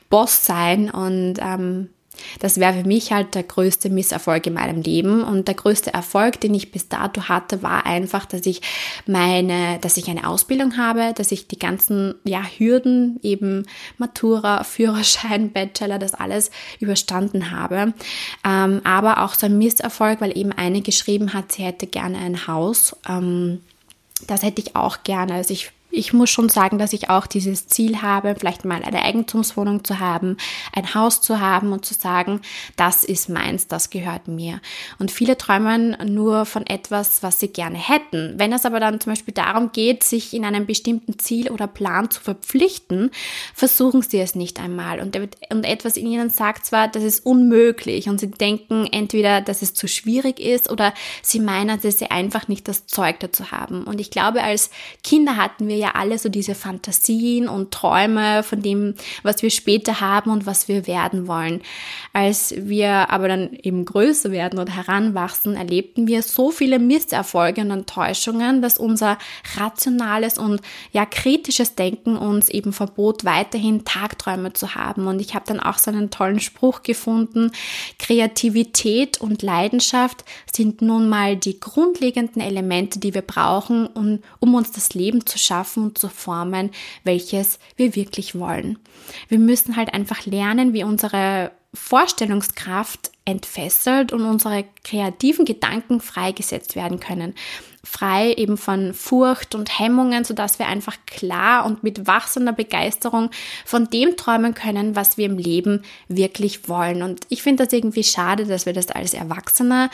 Boss 0.09 0.45
sein 0.45 0.89
und 0.89 1.20
und 1.21 1.39
ähm, 1.41 1.89
das 2.39 2.59
wäre 2.59 2.73
für 2.73 2.87
mich 2.87 3.11
halt 3.11 3.35
der 3.35 3.43
größte 3.43 3.89
Misserfolg 3.89 4.45
in 4.45 4.53
meinem 4.53 4.81
Leben. 4.81 5.23
Und 5.23 5.47
der 5.47 5.55
größte 5.55 5.93
Erfolg, 5.93 6.41
den 6.41 6.53
ich 6.53 6.71
bis 6.71 6.89
dato 6.89 7.29
hatte, 7.29 7.63
war 7.63 7.85
einfach, 7.85 8.25
dass 8.25 8.45
ich 8.45 8.61
meine, 9.07 9.79
dass 9.79 9.97
ich 9.97 10.09
eine 10.09 10.27
Ausbildung 10.27 10.77
habe, 10.77 11.13
dass 11.15 11.31
ich 11.31 11.47
die 11.47 11.57
ganzen 11.57 12.15
ja, 12.23 12.43
Hürden, 12.43 13.19
eben 13.23 13.65
Matura, 13.97 14.63
Führerschein, 14.65 15.51
Bachelor, 15.51 15.99
das 15.99 16.13
alles 16.13 16.51
überstanden 16.79 17.51
habe. 17.51 17.93
Ähm, 18.45 18.81
aber 18.83 19.23
auch 19.23 19.33
so 19.33 19.45
ein 19.45 19.57
Misserfolg, 19.57 20.21
weil 20.21 20.37
eben 20.37 20.51
eine 20.51 20.81
geschrieben 20.81 21.33
hat, 21.33 21.53
sie 21.53 21.63
hätte 21.63 21.87
gerne 21.87 22.17
ein 22.17 22.47
Haus. 22.47 22.95
Ähm, 23.07 23.61
das 24.27 24.43
hätte 24.43 24.61
ich 24.61 24.75
auch 24.75 25.03
gerne. 25.03 25.33
Also 25.35 25.53
ich 25.53 25.71
ich 25.91 26.13
muss 26.13 26.29
schon 26.29 26.49
sagen, 26.49 26.77
dass 26.77 26.93
ich 26.93 27.09
auch 27.09 27.27
dieses 27.27 27.67
Ziel 27.67 28.01
habe, 28.01 28.35
vielleicht 28.37 28.65
mal 28.65 28.81
eine 28.83 29.03
Eigentumswohnung 29.03 29.83
zu 29.83 29.99
haben, 29.99 30.37
ein 30.73 30.93
Haus 30.95 31.21
zu 31.21 31.39
haben 31.39 31.73
und 31.73 31.85
zu 31.85 31.93
sagen, 31.93 32.41
das 32.77 33.03
ist 33.03 33.29
meins, 33.29 33.67
das 33.67 33.89
gehört 33.89 34.27
mir. 34.27 34.61
Und 34.99 35.11
viele 35.11 35.37
träumen 35.37 35.97
nur 36.05 36.45
von 36.45 36.65
etwas, 36.65 37.23
was 37.23 37.39
sie 37.39 37.49
gerne 37.49 37.77
hätten. 37.77 38.35
Wenn 38.37 38.53
es 38.53 38.65
aber 38.65 38.79
dann 38.79 38.99
zum 38.99 39.11
Beispiel 39.11 39.33
darum 39.33 39.71
geht, 39.71 40.03
sich 40.03 40.33
in 40.33 40.45
einem 40.45 40.65
bestimmten 40.65 41.19
Ziel 41.19 41.51
oder 41.51 41.67
Plan 41.67 42.09
zu 42.09 42.21
verpflichten, 42.21 43.11
versuchen 43.53 44.01
sie 44.01 44.19
es 44.19 44.35
nicht 44.35 44.59
einmal. 44.59 44.99
Und, 44.99 45.17
etwas 45.65 45.97
in 45.97 46.07
ihnen 46.07 46.29
sagt 46.29 46.65
zwar, 46.65 46.87
das 46.87 47.03
ist 47.03 47.25
unmöglich 47.25 48.07
und 48.07 48.19
sie 48.19 48.31
denken 48.31 48.87
entweder, 48.91 49.41
dass 49.41 49.61
es 49.61 49.73
zu 49.73 49.87
schwierig 49.87 50.39
ist 50.39 50.69
oder 50.69 50.93
sie 51.21 51.39
meinen, 51.39 51.79
dass 51.81 51.99
sie 51.99 52.09
einfach 52.09 52.47
nicht 52.47 52.67
das 52.67 52.87
Zeug 52.87 53.19
dazu 53.19 53.51
haben. 53.51 53.83
Und 53.83 53.99
ich 53.99 54.11
glaube, 54.11 54.41
als 54.41 54.69
Kinder 55.03 55.35
hatten 55.35 55.67
wir 55.67 55.80
ja 55.81 55.91
alle 55.95 56.17
so 56.17 56.29
diese 56.29 56.55
Fantasien 56.55 57.49
und 57.49 57.71
Träume 57.71 58.43
von 58.43 58.61
dem, 58.61 58.95
was 59.23 59.41
wir 59.43 59.49
später 59.49 59.99
haben 59.99 60.31
und 60.31 60.45
was 60.45 60.67
wir 60.67 60.87
werden 60.87 61.27
wollen. 61.27 61.61
Als 62.13 62.53
wir 62.57 63.09
aber 63.09 63.27
dann 63.27 63.53
eben 63.61 63.85
größer 63.85 64.31
werden 64.31 64.59
oder 64.59 64.73
heranwachsen, 64.73 65.55
erlebten 65.55 66.07
wir 66.07 66.23
so 66.23 66.51
viele 66.51 66.79
Misserfolge 66.79 67.61
und 67.61 67.71
Enttäuschungen, 67.71 68.61
dass 68.61 68.77
unser 68.77 69.17
rationales 69.57 70.37
und 70.37 70.61
ja 70.91 71.05
kritisches 71.05 71.75
Denken 71.75 72.17
uns 72.17 72.49
eben 72.49 72.73
verbot, 72.73 73.25
weiterhin 73.25 73.83
Tagträume 73.83 74.53
zu 74.53 74.75
haben. 74.75 75.07
Und 75.07 75.19
ich 75.19 75.35
habe 75.35 75.45
dann 75.47 75.59
auch 75.59 75.77
so 75.77 75.91
einen 75.91 76.09
tollen 76.09 76.39
Spruch 76.39 76.83
gefunden, 76.83 77.51
Kreativität 77.99 79.19
und 79.19 79.41
Leidenschaft 79.41 80.23
sind 80.53 80.81
nun 80.81 81.09
mal 81.09 81.35
die 81.35 81.59
grundlegenden 81.59 82.41
Elemente, 82.41 82.99
die 82.99 83.13
wir 83.13 83.21
brauchen, 83.21 83.87
um, 83.87 84.19
um 84.39 84.53
uns 84.55 84.71
das 84.71 84.93
Leben 84.93 85.25
zu 85.25 85.37
schaffen 85.37 85.70
und 85.77 85.97
zu 85.97 86.09
formen, 86.09 86.71
welches 87.03 87.59
wir 87.75 87.95
wirklich 87.95 88.35
wollen. 88.35 88.79
Wir 89.27 89.39
müssen 89.39 89.75
halt 89.75 89.93
einfach 89.93 90.25
lernen, 90.25 90.73
wie 90.73 90.83
unsere 90.83 91.51
Vorstellungskraft 91.73 93.11
entfesselt 93.23 94.11
und 94.11 94.25
unsere 94.25 94.65
kreativen 94.83 95.45
Gedanken 95.45 96.01
freigesetzt 96.01 96.75
werden 96.75 96.99
können 96.99 97.33
frei 97.83 98.33
eben 98.33 98.57
von 98.57 98.93
Furcht 98.93 99.55
und 99.55 99.79
Hemmungen, 99.79 100.23
sodass 100.23 100.59
wir 100.59 100.67
einfach 100.67 100.97
klar 101.07 101.65
und 101.65 101.83
mit 101.83 102.05
wachsender 102.05 102.53
Begeisterung 102.53 103.31
von 103.65 103.89
dem 103.89 104.17
träumen 104.17 104.53
können, 104.53 104.95
was 104.95 105.17
wir 105.17 105.25
im 105.25 105.37
Leben 105.37 105.81
wirklich 106.07 106.69
wollen. 106.69 107.01
Und 107.01 107.25
ich 107.29 107.41
finde 107.41 107.65
das 107.65 107.73
irgendwie 107.73 108.03
schade, 108.03 108.45
dass 108.45 108.65
wir 108.65 108.73
das 108.73 108.89
als 108.89 109.13
Erwachsene 109.13 109.89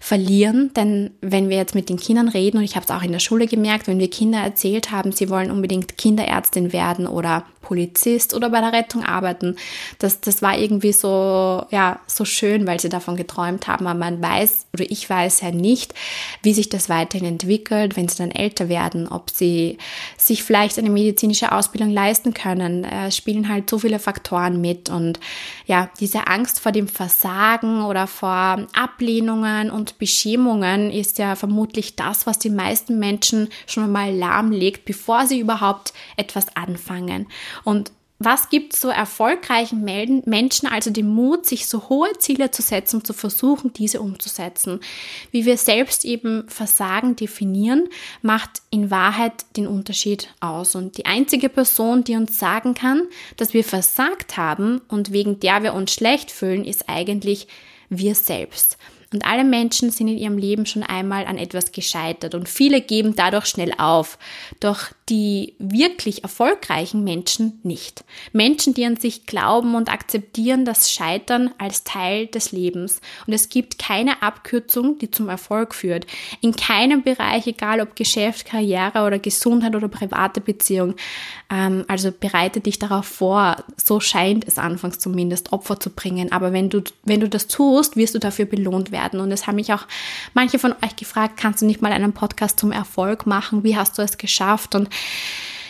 verlieren, 0.00 0.72
denn 0.74 1.12
wenn 1.20 1.48
wir 1.48 1.56
jetzt 1.56 1.74
mit 1.74 1.88
den 1.88 1.96
Kindern 1.96 2.28
reden, 2.28 2.58
und 2.58 2.64
ich 2.64 2.76
habe 2.76 2.84
es 2.84 2.90
auch 2.90 3.02
in 3.02 3.12
der 3.12 3.18
Schule 3.18 3.46
gemerkt, 3.46 3.86
wenn 3.86 3.98
wir 3.98 4.10
Kinder 4.10 4.40
erzählt 4.40 4.90
haben, 4.90 5.12
sie 5.12 5.30
wollen 5.30 5.50
unbedingt 5.50 5.96
Kinderärztin 5.96 6.72
werden 6.72 7.06
oder 7.06 7.44
Polizist 7.62 8.34
oder 8.34 8.50
bei 8.50 8.60
der 8.60 8.72
Rettung 8.72 9.04
arbeiten, 9.04 9.56
das, 9.98 10.20
das 10.20 10.42
war 10.42 10.58
irgendwie 10.58 10.92
so, 10.92 11.64
ja, 11.70 12.00
so 12.06 12.24
schön, 12.24 12.66
weil 12.66 12.80
sie 12.80 12.88
davon 12.88 13.16
geträumt 13.16 13.68
haben, 13.68 13.86
aber 13.86 13.98
man 13.98 14.20
weiß 14.20 14.66
oder 14.74 14.84
ich 14.90 15.08
weiß 15.08 15.40
ja 15.40 15.52
nicht, 15.52 15.94
wie 16.42 16.52
sich 16.52 16.68
das 16.68 16.88
weiterhin 16.88 17.21
weiterhin 17.22 17.24
entwickelt, 17.24 17.96
wenn 17.96 18.08
sie 18.08 18.18
dann 18.18 18.30
älter 18.30 18.68
werden, 18.68 19.08
ob 19.08 19.30
sie 19.30 19.78
sich 20.16 20.42
vielleicht 20.42 20.78
eine 20.78 20.90
medizinische 20.90 21.52
Ausbildung 21.52 21.90
leisten 21.90 22.34
können, 22.34 22.84
äh, 22.84 23.10
spielen 23.10 23.48
halt 23.48 23.70
so 23.70 23.78
viele 23.78 23.98
Faktoren 23.98 24.60
mit 24.60 24.90
und 24.90 25.20
ja, 25.66 25.90
diese 26.00 26.26
Angst 26.26 26.60
vor 26.60 26.72
dem 26.72 26.88
Versagen 26.88 27.82
oder 27.82 28.06
vor 28.06 28.66
Ablehnungen 28.72 29.70
und 29.70 29.98
Beschämungen 29.98 30.90
ist 30.90 31.18
ja 31.18 31.36
vermutlich 31.36 31.96
das, 31.96 32.26
was 32.26 32.38
die 32.38 32.50
meisten 32.50 32.98
Menschen 32.98 33.48
schon 33.66 33.84
einmal 33.84 34.14
lahmlegt, 34.14 34.84
bevor 34.84 35.26
sie 35.26 35.38
überhaupt 35.38 35.92
etwas 36.16 36.56
anfangen. 36.56 37.26
Und 37.64 37.92
was 38.24 38.48
gibt 38.48 38.74
so 38.74 38.88
erfolgreichen 38.88 39.84
Menschen 39.84 40.68
also 40.68 40.90
den 40.90 41.08
Mut, 41.08 41.46
sich 41.46 41.66
so 41.66 41.88
hohe 41.88 42.10
Ziele 42.18 42.50
zu 42.50 42.62
setzen 42.62 42.96
und 42.96 43.06
zu 43.06 43.12
versuchen, 43.12 43.72
diese 43.72 44.00
umzusetzen? 44.00 44.80
Wie 45.30 45.44
wir 45.44 45.56
selbst 45.56 46.04
eben 46.04 46.48
Versagen 46.48 47.16
definieren, 47.16 47.88
macht 48.20 48.62
in 48.70 48.90
Wahrheit 48.90 49.44
den 49.56 49.66
Unterschied 49.66 50.28
aus. 50.40 50.74
Und 50.74 50.98
die 50.98 51.06
einzige 51.06 51.48
Person, 51.48 52.04
die 52.04 52.16
uns 52.16 52.38
sagen 52.38 52.74
kann, 52.74 53.02
dass 53.36 53.54
wir 53.54 53.64
versagt 53.64 54.36
haben 54.36 54.80
und 54.88 55.12
wegen 55.12 55.40
der 55.40 55.62
wir 55.62 55.74
uns 55.74 55.92
schlecht 55.92 56.30
fühlen, 56.30 56.64
ist 56.64 56.88
eigentlich 56.88 57.48
wir 57.88 58.14
selbst. 58.14 58.78
Und 59.12 59.24
alle 59.26 59.44
Menschen 59.44 59.90
sind 59.90 60.08
in 60.08 60.18
ihrem 60.18 60.38
Leben 60.38 60.66
schon 60.66 60.82
einmal 60.82 61.26
an 61.26 61.38
etwas 61.38 61.72
gescheitert 61.72 62.34
und 62.34 62.48
viele 62.48 62.80
geben 62.80 63.14
dadurch 63.16 63.46
schnell 63.46 63.72
auf. 63.78 64.18
Doch 64.60 64.90
die 65.08 65.54
wirklich 65.58 66.22
erfolgreichen 66.22 67.04
Menschen 67.04 67.60
nicht. 67.62 68.04
Menschen, 68.32 68.72
die 68.72 68.86
an 68.86 68.96
sich 68.96 69.26
glauben 69.26 69.74
und 69.74 69.92
akzeptieren 69.92 70.64
das 70.64 70.90
Scheitern 70.90 71.50
als 71.58 71.84
Teil 71.84 72.28
des 72.28 72.52
Lebens. 72.52 73.00
Und 73.26 73.32
es 73.32 73.48
gibt 73.48 73.78
keine 73.78 74.22
Abkürzung, 74.22 74.98
die 74.98 75.10
zum 75.10 75.28
Erfolg 75.28 75.74
führt. 75.74 76.06
In 76.40 76.56
keinem 76.56 77.02
Bereich, 77.02 77.46
egal 77.46 77.80
ob 77.80 77.96
Geschäft, 77.96 78.46
Karriere 78.46 79.04
oder 79.04 79.18
Gesundheit 79.18 79.74
oder 79.74 79.88
private 79.88 80.40
Beziehung. 80.40 80.94
Ähm, 81.50 81.84
also 81.88 82.10
bereite 82.10 82.60
dich 82.60 82.78
darauf 82.78 83.04
vor, 83.04 83.56
so 83.76 84.00
scheint 84.00 84.46
es 84.46 84.56
anfangs 84.56 84.98
zumindest, 84.98 85.52
Opfer 85.52 85.78
zu 85.78 85.90
bringen. 85.90 86.32
Aber 86.32 86.52
wenn 86.52 86.70
du, 86.70 86.82
wenn 87.04 87.20
du 87.20 87.28
das 87.28 87.48
tust, 87.48 87.96
wirst 87.96 88.14
du 88.14 88.18
dafür 88.18 88.46
belohnt 88.46 88.92
werden. 88.92 89.01
Und 89.10 89.32
es 89.32 89.46
haben 89.46 89.56
mich 89.56 89.72
auch 89.72 89.86
manche 90.34 90.58
von 90.58 90.72
euch 90.84 90.96
gefragt, 90.96 91.36
kannst 91.36 91.62
du 91.62 91.66
nicht 91.66 91.82
mal 91.82 91.92
einen 91.92 92.12
Podcast 92.12 92.58
zum 92.58 92.72
Erfolg 92.72 93.26
machen? 93.26 93.64
Wie 93.64 93.76
hast 93.76 93.98
du 93.98 94.02
es 94.02 94.18
geschafft? 94.18 94.74
Und 94.74 94.88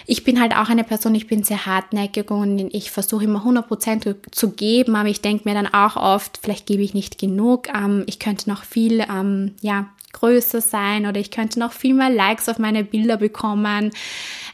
ich 0.06 0.24
bin 0.24 0.40
halt 0.40 0.56
auch 0.56 0.68
eine 0.68 0.84
Person, 0.84 1.14
ich 1.14 1.26
bin 1.26 1.44
sehr 1.44 1.66
hartnäckig 1.66 2.30
und 2.30 2.58
ich 2.74 2.90
versuche 2.90 3.24
immer 3.24 3.44
100% 3.44 4.16
zu 4.30 4.50
geben, 4.50 4.96
aber 4.96 5.08
ich 5.08 5.20
denke 5.20 5.48
mir 5.48 5.54
dann 5.54 5.72
auch 5.72 5.96
oft, 5.96 6.38
vielleicht 6.42 6.66
gebe 6.66 6.82
ich 6.82 6.94
nicht 6.94 7.18
genug, 7.18 7.68
ähm, 7.68 8.04
ich 8.06 8.18
könnte 8.18 8.50
noch 8.50 8.64
viel, 8.64 9.00
ähm, 9.00 9.54
ja, 9.60 9.86
größer 10.12 10.60
sein 10.60 11.06
oder 11.06 11.18
ich 11.18 11.30
könnte 11.30 11.58
noch 11.58 11.72
viel 11.72 11.94
mehr 11.94 12.10
Likes 12.10 12.48
auf 12.48 12.58
meine 12.58 12.84
Bilder 12.84 13.16
bekommen. 13.16 13.90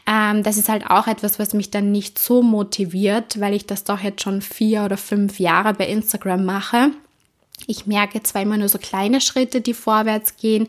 Ähm, 0.07 0.43
das 0.43 0.57
ist 0.57 0.69
halt 0.69 0.89
auch 0.89 1.07
etwas, 1.07 1.37
was 1.37 1.53
mich 1.53 1.69
dann 1.69 1.91
nicht 1.91 2.17
so 2.17 2.41
motiviert, 2.41 3.39
weil 3.39 3.53
ich 3.53 3.67
das 3.67 3.83
doch 3.83 3.99
jetzt 3.99 4.21
schon 4.23 4.41
vier 4.41 4.83
oder 4.83 4.97
fünf 4.97 5.39
Jahre 5.39 5.73
bei 5.73 5.87
Instagram 5.87 6.45
mache. 6.45 6.91
Ich 7.67 7.85
merke 7.85 8.23
zwar 8.23 8.41
immer 8.41 8.57
nur 8.57 8.69
so 8.69 8.77
kleine 8.77 9.21
Schritte, 9.21 9.61
die 9.61 9.73
vorwärts 9.73 10.37
gehen, 10.37 10.67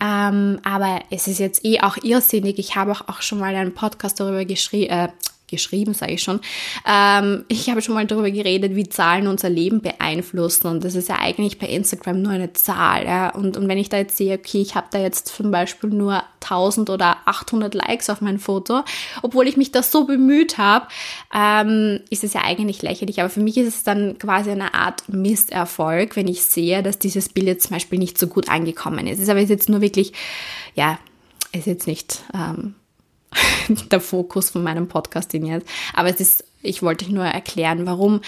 ähm, 0.00 0.60
aber 0.64 1.00
es 1.10 1.26
ist 1.28 1.38
jetzt 1.38 1.64
eh 1.64 1.80
auch 1.80 1.96
irrsinnig. 1.98 2.58
Ich 2.58 2.76
habe 2.76 2.92
auch, 2.92 3.08
auch 3.08 3.22
schon 3.22 3.38
mal 3.38 3.54
einen 3.54 3.74
Podcast 3.74 4.20
darüber 4.20 4.44
geschrieben, 4.44 4.90
äh, 4.90 5.08
geschrieben, 5.48 5.94
sage 5.94 6.12
ich 6.12 6.22
schon. 6.22 6.40
Ähm, 6.86 7.44
ich 7.48 7.68
habe 7.70 7.82
schon 7.82 7.94
mal 7.94 8.06
darüber 8.06 8.30
geredet, 8.30 8.74
wie 8.74 8.88
Zahlen 8.88 9.26
unser 9.26 9.50
Leben 9.50 9.80
beeinflussen 9.80 10.68
und 10.68 10.84
das 10.84 10.94
ist 10.94 11.08
ja 11.08 11.18
eigentlich 11.18 11.58
bei 11.58 11.66
Instagram 11.66 12.22
nur 12.22 12.32
eine 12.32 12.52
Zahl. 12.52 13.04
Ja? 13.04 13.30
Und, 13.30 13.56
und 13.56 13.68
wenn 13.68 13.78
ich 13.78 13.88
da 13.88 13.98
jetzt 13.98 14.16
sehe, 14.16 14.38
okay, 14.38 14.60
ich 14.60 14.74
habe 14.74 14.86
da 14.90 14.98
jetzt 14.98 15.28
zum 15.28 15.50
Beispiel 15.50 15.90
nur 15.90 16.22
1000 16.40 16.90
oder 16.90 17.18
800 17.24 17.74
Likes 17.74 18.10
auf 18.10 18.20
mein 18.20 18.38
Foto, 18.38 18.82
obwohl 19.22 19.46
ich 19.48 19.56
mich 19.56 19.72
da 19.72 19.82
so 19.82 20.04
bemüht 20.04 20.58
habe, 20.58 20.86
ähm, 21.34 22.00
ist 22.10 22.24
es 22.24 22.34
ja 22.34 22.42
eigentlich 22.42 22.82
lächerlich. 22.82 23.20
Aber 23.20 23.30
für 23.30 23.40
mich 23.40 23.56
ist 23.56 23.68
es 23.68 23.82
dann 23.82 24.18
quasi 24.18 24.50
eine 24.50 24.74
Art 24.74 25.08
Misserfolg, 25.08 26.16
wenn 26.16 26.28
ich 26.28 26.42
sehe, 26.42 26.82
dass 26.82 26.98
dieses 26.98 27.28
Bild 27.28 27.46
jetzt 27.46 27.68
zum 27.68 27.74
Beispiel 27.74 27.98
nicht 27.98 28.18
so 28.18 28.26
gut 28.26 28.48
angekommen 28.48 29.06
ist. 29.06 29.18
Es 29.18 29.24
ist 29.24 29.28
aber 29.28 29.40
jetzt 29.40 29.68
nur 29.68 29.80
wirklich, 29.80 30.12
ja, 30.74 30.98
ist 31.52 31.66
jetzt 31.66 31.86
nicht... 31.86 32.22
Ähm, 32.34 32.74
der 33.90 34.00
Fokus 34.00 34.50
von 34.50 34.62
meinem 34.62 34.88
Podcasting 34.88 35.46
jetzt. 35.46 35.68
Aber 35.92 36.08
es 36.08 36.20
ist, 36.20 36.44
ich 36.62 36.82
wollte 36.82 37.04
euch 37.04 37.10
nur 37.10 37.24
erklären, 37.24 37.86
warum 37.86 38.20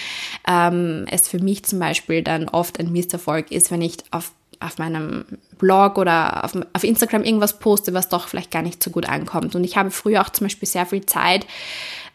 ähm, 0.47 1.05
es 1.09 1.27
für 1.27 1.39
mich 1.39 1.63
zum 1.63 1.79
Beispiel 1.79 2.23
dann 2.23 2.49
oft 2.49 2.79
ein 2.79 2.91
Misserfolg 2.91 3.51
ist, 3.51 3.71
wenn 3.71 3.81
ich 3.81 3.97
auf 4.11 4.31
auf 4.59 4.79
meinem 4.79 5.25
Blog 5.59 5.97
oder 5.97 6.43
auf, 6.43 6.53
auf, 6.73 6.83
Instagram 6.83 7.23
irgendwas 7.23 7.59
poste, 7.59 7.93
was 7.93 8.09
doch 8.09 8.27
vielleicht 8.27 8.51
gar 8.51 8.61
nicht 8.61 8.81
so 8.81 8.89
gut 8.89 9.07
ankommt. 9.07 9.55
Und 9.55 9.63
ich 9.63 9.77
habe 9.77 9.91
früher 9.91 10.21
auch 10.21 10.29
zum 10.29 10.45
Beispiel 10.45 10.67
sehr 10.67 10.85
viel 10.85 11.05
Zeit 11.05 11.45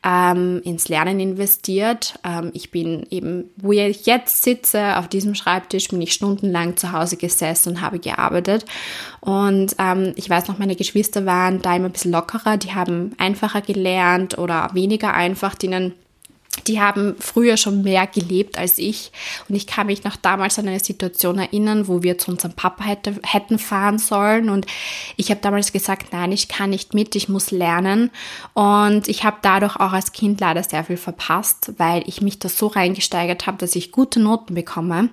ähm, 0.04 0.60
ins 0.64 0.88
Lernen 0.88 1.20
investiert. 1.20 2.18
Ähm, 2.24 2.50
ich 2.54 2.70
bin 2.70 3.06
eben, 3.10 3.50
wo 3.56 3.72
ich 3.72 4.06
jetzt 4.06 4.42
sitze, 4.42 4.98
auf 4.98 5.08
diesem 5.08 5.34
Schreibtisch, 5.34 5.88
bin 5.88 6.02
ich 6.02 6.12
stundenlang 6.12 6.76
zu 6.76 6.92
Hause 6.92 7.16
gesessen 7.16 7.70
und 7.70 7.80
habe 7.80 7.98
gearbeitet. 7.98 8.64
Und 9.20 9.76
ähm, 9.78 10.12
ich 10.16 10.28
weiß 10.28 10.48
noch, 10.48 10.58
meine 10.58 10.76
Geschwister 10.76 11.26
waren 11.26 11.62
da 11.62 11.76
immer 11.76 11.86
ein 11.86 11.92
bisschen 11.92 12.12
lockerer, 12.12 12.56
die 12.56 12.74
haben 12.74 13.12
einfacher 13.18 13.60
gelernt 13.60 14.38
oder 14.38 14.70
weniger 14.72 15.14
einfach, 15.14 15.54
denen 15.54 15.92
die 16.66 16.80
haben 16.80 17.16
früher 17.18 17.56
schon 17.56 17.82
mehr 17.82 18.06
gelebt 18.06 18.58
als 18.58 18.78
ich. 18.78 19.10
Und 19.48 19.54
ich 19.54 19.66
kann 19.66 19.86
mich 19.86 20.04
noch 20.04 20.16
damals 20.16 20.58
an 20.58 20.68
eine 20.68 20.80
Situation 20.80 21.38
erinnern, 21.38 21.88
wo 21.88 22.02
wir 22.02 22.18
zu 22.18 22.30
unserem 22.30 22.52
Papa 22.52 22.84
hätte, 22.84 23.18
hätten 23.24 23.58
fahren 23.58 23.98
sollen. 23.98 24.48
Und 24.48 24.66
ich 25.16 25.30
habe 25.30 25.40
damals 25.40 25.72
gesagt, 25.72 26.12
nein, 26.12 26.30
ich 26.30 26.48
kann 26.48 26.70
nicht 26.70 26.94
mit, 26.94 27.16
ich 27.16 27.28
muss 27.28 27.50
lernen. 27.50 28.10
Und 28.54 29.08
ich 29.08 29.24
habe 29.24 29.38
dadurch 29.42 29.76
auch 29.76 29.92
als 29.92 30.12
Kind 30.12 30.40
leider 30.40 30.62
sehr 30.62 30.84
viel 30.84 30.98
verpasst, 30.98 31.72
weil 31.78 32.04
ich 32.06 32.20
mich 32.20 32.38
da 32.38 32.48
so 32.48 32.68
reingesteigert 32.68 33.46
habe, 33.46 33.58
dass 33.58 33.74
ich 33.74 33.90
gute 33.90 34.20
Noten 34.20 34.54
bekomme. 34.54 35.08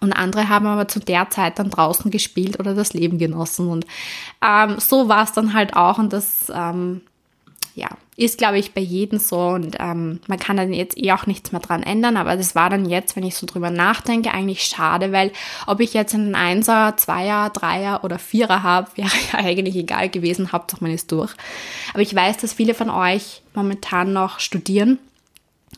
Und 0.00 0.14
andere 0.14 0.48
haben 0.48 0.66
aber 0.66 0.88
zu 0.88 1.00
der 1.00 1.30
Zeit 1.30 1.58
dann 1.58 1.70
draußen 1.70 2.10
gespielt 2.10 2.58
oder 2.58 2.74
das 2.74 2.94
Leben 2.94 3.18
genossen. 3.18 3.68
Und 3.68 3.86
ähm, 4.44 4.76
so 4.78 5.08
war 5.08 5.24
es 5.24 5.32
dann 5.32 5.52
halt 5.52 5.76
auch. 5.76 5.98
Und 5.98 6.12
das 6.12 6.50
ähm, 6.52 7.02
ja, 7.78 7.88
ist, 8.16 8.38
glaube 8.38 8.58
ich, 8.58 8.74
bei 8.74 8.80
jedem 8.80 9.20
so 9.20 9.38
und 9.38 9.76
ähm, 9.78 10.18
man 10.26 10.38
kann 10.38 10.56
dann 10.56 10.72
jetzt 10.72 10.98
eh 10.98 11.12
auch 11.12 11.26
nichts 11.26 11.52
mehr 11.52 11.60
dran 11.60 11.84
ändern, 11.84 12.16
aber 12.16 12.36
das 12.36 12.56
war 12.56 12.68
dann 12.68 12.84
jetzt, 12.84 13.14
wenn 13.14 13.22
ich 13.22 13.36
so 13.36 13.46
drüber 13.46 13.70
nachdenke, 13.70 14.34
eigentlich 14.34 14.64
schade, 14.64 15.12
weil 15.12 15.30
ob 15.68 15.78
ich 15.78 15.94
jetzt 15.94 16.14
einen 16.14 16.34
Einser, 16.34 16.94
Zweier, 16.96 17.50
Dreier 17.50 18.02
oder 18.02 18.18
Vierer 18.18 18.64
habe, 18.64 18.90
wäre 18.96 19.08
ja 19.32 19.38
eigentlich 19.38 19.76
egal 19.76 20.08
gewesen, 20.08 20.52
Hauptsache 20.52 20.82
man 20.82 20.92
ist 20.92 21.12
durch. 21.12 21.32
Aber 21.92 22.02
ich 22.02 22.14
weiß, 22.14 22.38
dass 22.38 22.52
viele 22.52 22.74
von 22.74 22.90
euch 22.90 23.42
momentan 23.54 24.12
noch 24.12 24.40
studieren 24.40 24.98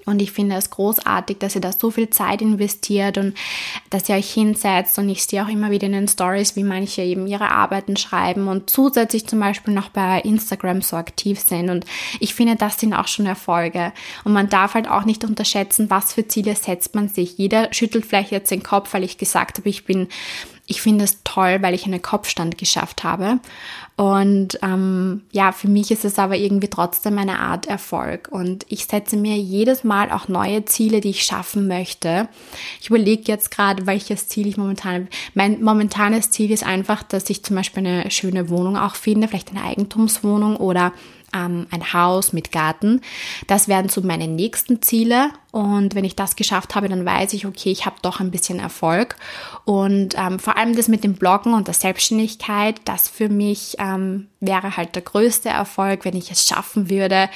Und 0.07 0.23
ich 0.23 0.33
finde 0.33 0.57
es 0.57 0.71
großartig, 0.71 1.39
dass 1.39 1.55
ihr 1.55 1.61
da 1.61 1.73
so 1.73 1.91
viel 1.91 2.11
Zeit 2.11 2.43
investiert 2.43 3.19
und 3.19 3.35
dass 3.91 4.09
ihr 4.09 4.17
euch 4.17 4.33
hinsetzt. 4.33 4.99
Und 4.99 5.09
ich 5.09 5.25
sehe 5.25 5.45
auch 5.45 5.49
immer 5.49 5.71
wieder 5.71 5.87
in 5.87 5.93
den 5.93 6.09
Stories, 6.09 6.57
wie 6.57 6.65
manche 6.65 7.03
eben 7.03 7.27
ihre 7.27 7.51
Arbeiten 7.51 7.97
schreiben 7.97 8.49
und 8.49 8.71
zusätzlich 8.71 9.27
zum 9.27 9.41
Beispiel 9.41 9.75
noch 9.75 9.91
bei 9.91 10.21
Instagram 10.21 10.83
so 10.83 10.97
aktiv 10.97 11.41
sind. 11.41 11.71
Und 11.71 11.85
ich 12.19 12.35
finde, 12.35 12.57
das 12.57 12.79
sind 12.79 12.95
auch 12.95 13.09
schon 13.09 13.27
Erfolge. 13.27 13.93
Und 14.25 14.33
man 14.33 14.49
darf 14.49 14.75
halt 14.75 14.89
auch 14.89 15.05
nicht 15.05 15.25
unterschätzen, 15.25 15.91
was 15.91 16.13
für 16.13 16.27
Ziele 16.27 16.55
setzt 16.55 16.95
man 16.95 17.09
sich. 17.09 17.39
Jeder 17.39 17.73
schüttelt 17.73 18.07
vielleicht 18.07 18.31
jetzt 18.31 18.51
den 18.51 18.63
Kopf, 18.63 18.93
weil 18.93 19.05
ich 19.05 19.19
gesagt 19.19 19.59
habe, 19.59 19.69
ich 19.69 19.85
bin 19.85 20.09
ich 20.71 20.81
finde 20.81 21.05
es 21.05 21.19
toll, 21.25 21.59
weil 21.63 21.75
ich 21.75 21.85
einen 21.85 22.01
Kopfstand 22.01 22.57
geschafft 22.57 23.03
habe. 23.03 23.41
Und 23.97 24.59
ähm, 24.63 25.23
ja, 25.33 25.51
für 25.51 25.69
mich 25.69 25.91
ist 25.91 26.05
es 26.05 26.19
aber 26.19 26.37
irgendwie 26.37 26.69
trotzdem 26.69 27.19
eine 27.19 27.41
Art 27.41 27.67
Erfolg. 27.67 28.29
Und 28.31 28.65
ich 28.69 28.87
setze 28.87 29.17
mir 29.17 29.37
jedes 29.37 29.83
Mal 29.83 30.13
auch 30.13 30.29
neue 30.29 30.65
Ziele, 30.65 31.01
die 31.01 31.11
ich 31.11 31.25
schaffen 31.25 31.67
möchte. 31.67 32.29
Ich 32.81 32.89
überlege 32.89 33.25
jetzt 33.27 33.51
gerade, 33.51 33.87
welches 33.87 34.29
Ziel 34.29 34.47
ich 34.47 34.57
momentan. 34.57 35.09
Mein 35.35 35.61
momentanes 35.61 36.31
Ziel 36.31 36.53
ist 36.53 36.65
einfach, 36.65 37.03
dass 37.03 37.29
ich 37.29 37.43
zum 37.43 37.57
Beispiel 37.57 37.85
eine 37.87 38.11
schöne 38.13 38.49
Wohnung 38.49 38.77
auch 38.77 38.95
finde, 38.95 39.27
vielleicht 39.27 39.51
eine 39.51 39.65
Eigentumswohnung 39.65 40.57
oder 40.57 40.93
ähm, 41.35 41.67
ein 41.71 41.93
Haus 41.93 42.33
mit 42.33 42.53
Garten. 42.53 43.01
Das 43.47 43.69
werden 43.69 43.89
so 43.89 44.01
meine 44.03 44.29
nächsten 44.29 44.83
Ziele. 44.83 45.31
Und 45.53 45.95
wenn 45.95 46.05
ich 46.05 46.17
das 46.17 46.37
geschafft 46.37 46.75
habe, 46.75 46.89
dann 46.89 47.05
weiß 47.05 47.33
ich, 47.33 47.47
okay, 47.47 47.71
ich 47.71 47.87
habe 47.87 47.97
doch 48.03 48.21
ein 48.21 48.31
bisschen 48.31 48.59
Erfolg. 48.59 49.17
Und 49.65 50.15
ähm, 50.17 50.39
vor 50.39 50.57
allem 50.57 50.77
das 50.77 50.89
mit 50.89 51.05
dem 51.05 51.15
Bloggen 51.15 51.55
und 51.55 51.67
der 51.67 51.75
Selbstständigkeit, 51.75 52.81
das 52.85 53.09
für 53.09 53.29
mich 53.29 53.77
ähm, 53.79 54.29
wäre 54.41 54.77
halt 54.77 54.95
der 54.95 55.03
größte 55.03 55.49
Erfolg, 55.49 56.05
wenn 56.05 56.17
ich 56.17 56.31
es 56.31 56.47
schaffen 56.47 56.91
würde, 56.91 57.29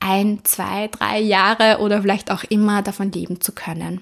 ein, 0.00 0.40
zwei, 0.44 0.88
drei 0.88 1.18
Jahre 1.20 1.78
oder 1.80 2.02
vielleicht 2.02 2.30
auch 2.30 2.44
immer 2.44 2.82
davon 2.82 3.10
leben 3.12 3.40
zu 3.40 3.52
können. 3.52 4.00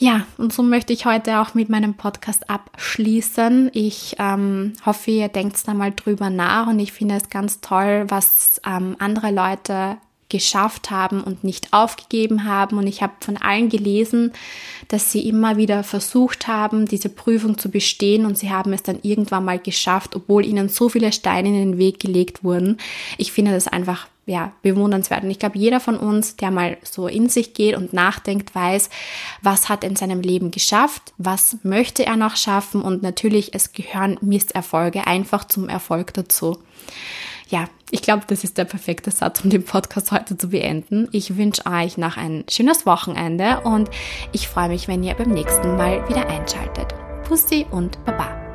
Ja, 0.00 0.26
und 0.36 0.52
so 0.52 0.62
möchte 0.62 0.92
ich 0.92 1.06
heute 1.06 1.40
auch 1.40 1.54
mit 1.54 1.68
meinem 1.68 1.94
Podcast 1.94 2.48
abschließen. 2.48 3.70
Ich 3.74 4.14
ähm, 4.20 4.74
hoffe, 4.86 5.10
ihr 5.10 5.26
denkt 5.26 5.66
da 5.66 5.74
mal 5.74 5.90
drüber 5.90 6.30
nach 6.30 6.68
und 6.68 6.78
ich 6.78 6.92
finde 6.92 7.16
es 7.16 7.30
ganz 7.30 7.60
toll, 7.60 8.04
was 8.06 8.60
ähm, 8.64 8.94
andere 9.00 9.32
Leute 9.32 9.98
geschafft 10.28 10.90
haben 10.90 11.22
und 11.22 11.44
nicht 11.44 11.72
aufgegeben 11.72 12.44
haben. 12.44 12.78
Und 12.78 12.86
ich 12.86 13.02
habe 13.02 13.14
von 13.20 13.36
allen 13.36 13.68
gelesen, 13.68 14.32
dass 14.88 15.12
sie 15.12 15.28
immer 15.28 15.56
wieder 15.56 15.84
versucht 15.84 16.48
haben, 16.48 16.86
diese 16.86 17.08
Prüfung 17.08 17.58
zu 17.58 17.70
bestehen 17.70 18.26
und 18.26 18.36
sie 18.36 18.50
haben 18.50 18.72
es 18.72 18.82
dann 18.82 18.98
irgendwann 19.02 19.44
mal 19.44 19.58
geschafft, 19.58 20.14
obwohl 20.14 20.44
ihnen 20.44 20.68
so 20.68 20.88
viele 20.88 21.12
Steine 21.12 21.48
in 21.48 21.54
den 21.54 21.78
Weg 21.78 22.00
gelegt 22.00 22.44
wurden. 22.44 22.78
Ich 23.16 23.32
finde 23.32 23.52
das 23.52 23.68
einfach 23.68 24.06
ja, 24.28 24.52
bewundernswert. 24.60 25.24
Und 25.24 25.30
ich 25.30 25.38
glaube, 25.38 25.58
jeder 25.58 25.80
von 25.80 25.96
uns, 25.96 26.36
der 26.36 26.50
mal 26.50 26.76
so 26.82 27.08
in 27.08 27.30
sich 27.30 27.54
geht 27.54 27.74
und 27.74 27.94
nachdenkt, 27.94 28.54
weiß, 28.54 28.90
was 29.40 29.70
hat 29.70 29.82
er 29.82 29.90
in 29.90 29.96
seinem 29.96 30.20
Leben 30.20 30.50
geschafft, 30.50 31.14
was 31.16 31.56
möchte 31.62 32.04
er 32.04 32.16
noch 32.16 32.36
schaffen 32.36 32.82
und 32.82 33.02
natürlich, 33.02 33.54
es 33.54 33.72
gehören 33.72 34.18
Misserfolge 34.20 35.06
einfach 35.06 35.46
zum 35.46 35.70
Erfolg 35.70 36.12
dazu. 36.12 36.58
Ja, 37.48 37.64
ich 37.90 38.02
glaube, 38.02 38.24
das 38.26 38.44
ist 38.44 38.58
der 38.58 38.66
perfekte 38.66 39.10
Satz, 39.10 39.42
um 39.42 39.48
den 39.48 39.64
Podcast 39.64 40.12
heute 40.12 40.36
zu 40.36 40.50
beenden. 40.50 41.08
Ich 41.12 41.36
wünsche 41.38 41.64
euch 41.64 41.96
noch 41.96 42.18
ein 42.18 42.44
schönes 42.48 42.84
Wochenende 42.84 43.60
und 43.64 43.88
ich 44.32 44.48
freue 44.48 44.68
mich, 44.68 44.86
wenn 44.86 45.02
ihr 45.02 45.14
beim 45.14 45.30
nächsten 45.30 45.76
Mal 45.76 46.06
wieder 46.08 46.28
einschaltet. 46.28 46.94
Pussy 47.26 47.66
und 47.70 48.04
Baba. 48.04 48.47